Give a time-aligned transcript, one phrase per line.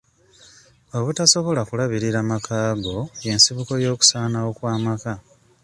[0.97, 5.13] Obutasobola kulabirira makaago y'ensibuko y'okusaanawo kw'amaka.